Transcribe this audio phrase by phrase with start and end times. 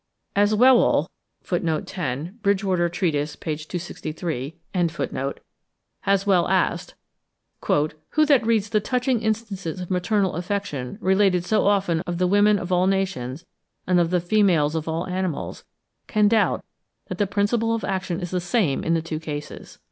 [0.35, 1.11] As Whewell
[1.45, 2.39] (10.
[2.41, 3.55] 'Bridgewater Treatise,' p.
[3.55, 4.55] 263.)
[6.03, 6.95] has well asked,
[7.67, 12.57] "who that reads the touching instances of maternal affection, related so often of the women
[12.57, 13.45] of all nations,
[13.85, 15.65] and of the females of all animals,
[16.07, 16.65] can doubt
[17.05, 19.77] that the principle of action is the same in the two cases?"